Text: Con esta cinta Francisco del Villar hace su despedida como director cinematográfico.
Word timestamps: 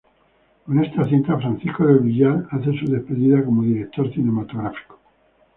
Con 0.65 0.83
esta 0.83 1.05
cinta 1.07 1.37
Francisco 1.37 1.85
del 1.85 1.99
Villar 1.99 2.47
hace 2.49 2.73
su 2.75 2.89
despedida 2.91 3.45
como 3.45 3.61
director 3.61 4.11
cinematográfico. 4.11 4.99